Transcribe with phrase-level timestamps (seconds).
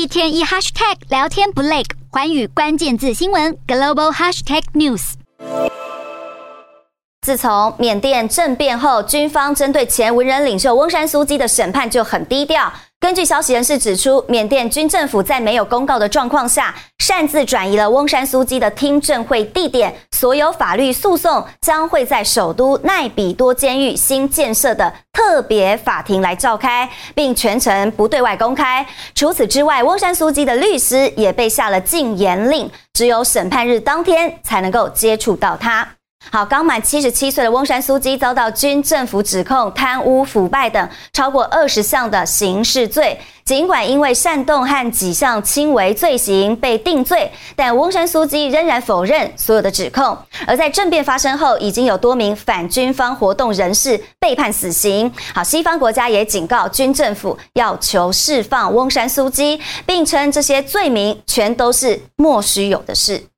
[0.00, 5.12] 一天一 hashtag 聊天不累，环宇关键字新闻 global hashtag news。
[7.20, 12.72] 自从缅甸政变后，军方针对前文人领袖翁山苏姬的审判就很低调。
[13.00, 19.92] 根据消息人士指出，缅甸军政府在没有公告的状况下，擅自转移了翁山苏姬的听证会地点。
[20.12, 28.86] 所有法律诉讼将会在首都奈比多监狱新建设的特别法庭来召开，并全程不对外公开。
[29.14, 35.88] 除此之外，翁山苏姬的律师也被下了禁言令，只有审判日当天才能够接触到他。
[36.32, 43.20] 好，刚满七十七岁的翁山苏姬遭到军政府指控贪污腐败等超过二十项的刑事罪。
[43.44, 50.16] 尽管因为煽动和几项轻微罪行被定罪，但翁山苏姬仍然否认所有的指控。
[50.46, 55.12] 而在政变发生后，已经有多名反军方活动人士被判死刑。
[55.34, 63.29] 好，西方国家也警告军政府要求释放翁山苏姬，并称这些罪名全都是莫须有的事。